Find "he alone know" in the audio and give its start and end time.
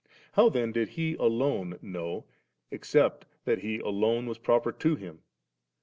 0.89-2.25